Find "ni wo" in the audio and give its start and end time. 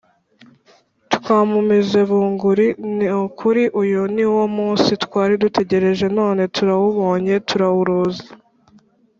4.15-4.43